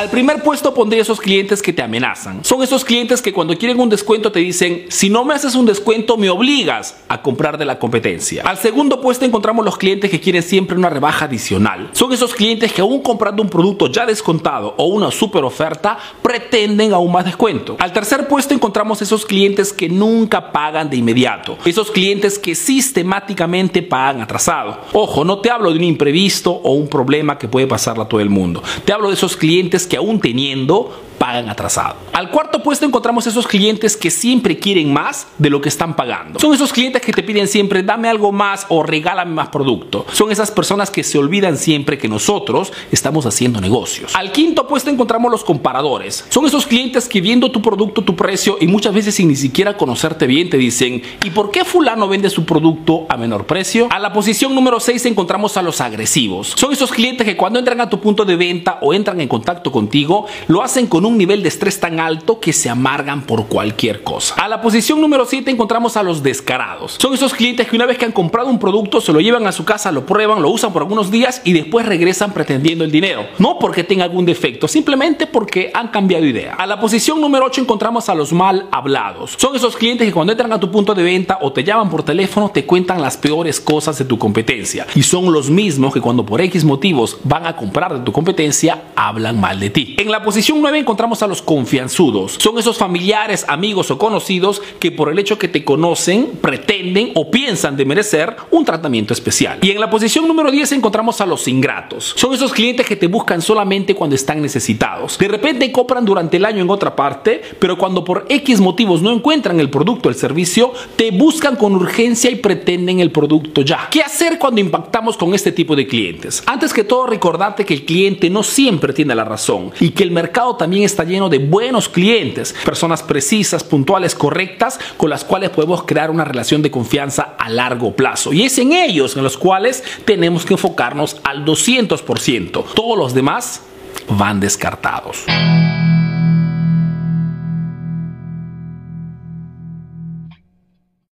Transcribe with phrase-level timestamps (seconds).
[0.00, 2.42] Al primer puesto pondría esos clientes que te amenazan.
[2.42, 5.66] Son esos clientes que cuando quieren un descuento te dicen, si no me haces un
[5.66, 8.42] descuento me obligas a comprar de la competencia.
[8.46, 11.90] Al segundo puesto encontramos los clientes que quieren siempre una rebaja adicional.
[11.92, 16.94] Son esos clientes que aún comprando un producto ya descontado o una super oferta pretenden
[16.94, 17.76] aún más descuento.
[17.78, 21.58] Al tercer puesto encontramos esos clientes que nunca pagan de inmediato.
[21.66, 24.80] Esos clientes que sistemáticamente pagan atrasado.
[24.94, 28.20] Ojo, no te hablo de un imprevisto o un problema que puede pasarle a todo
[28.20, 28.62] el mundo.
[28.86, 30.90] Te hablo de esos clientes que aún teniendo
[31.20, 31.96] pagan atrasado.
[32.14, 36.40] Al cuarto puesto encontramos esos clientes que siempre quieren más de lo que están pagando.
[36.40, 40.06] Son esos clientes que te piden siempre dame algo más o regálame más producto.
[40.14, 44.16] Son esas personas que se olvidan siempre que nosotros estamos haciendo negocios.
[44.16, 46.24] Al quinto puesto encontramos los comparadores.
[46.30, 49.76] Son esos clientes que viendo tu producto, tu precio y muchas veces sin ni siquiera
[49.76, 53.88] conocerte bien te dicen ¿y por qué fulano vende su producto a menor precio?
[53.90, 56.54] A la posición número 6 encontramos a los agresivos.
[56.56, 59.70] Son esos clientes que cuando entran a tu punto de venta o entran en contacto
[59.80, 64.02] contigo lo hacen con un nivel de estrés tan alto que se amargan por cualquier
[64.02, 64.34] cosa.
[64.34, 66.98] A la posición número 7 encontramos a los descarados.
[67.00, 69.52] Son esos clientes que una vez que han comprado un producto se lo llevan a
[69.52, 73.26] su casa, lo prueban, lo usan por algunos días y después regresan pretendiendo el dinero.
[73.38, 76.56] No porque tenga algún defecto, simplemente porque han cambiado idea.
[76.56, 79.36] A la posición número 8 encontramos a los mal hablados.
[79.38, 82.02] Son esos clientes que cuando entran a tu punto de venta o te llaman por
[82.02, 84.86] teléfono te cuentan las peores cosas de tu competencia.
[84.94, 88.82] Y son los mismos que cuando por X motivos van a comprar de tu competencia
[88.94, 89.96] hablan mal de ti.
[89.98, 92.36] En la posición 9 encontramos a los confianzudos.
[92.38, 97.30] Son esos familiares, amigos o conocidos que por el hecho que te conocen pretenden o
[97.30, 99.58] piensan de merecer un tratamiento especial.
[99.62, 102.14] Y en la posición número 10 encontramos a los ingratos.
[102.16, 105.18] Son esos clientes que te buscan solamente cuando están necesitados.
[105.18, 109.12] De repente compran durante el año en otra parte, pero cuando por X motivos no
[109.12, 113.88] encuentran el producto o el servicio, te buscan con urgencia y pretenden el producto ya.
[113.90, 116.42] ¿Qué hacer cuando impactamos con este tipo de clientes?
[116.44, 120.10] Antes que todo recordarte que el cliente no siempre tiene la razón y que el
[120.10, 125.84] mercado también está lleno de buenos clientes, personas precisas, puntuales, correctas, con las cuales podemos
[125.84, 128.32] crear una relación de confianza a largo plazo.
[128.34, 132.64] Y es en ellos en los cuales tenemos que enfocarnos al 200%.
[132.74, 133.62] Todos los demás
[134.10, 135.24] van descartados.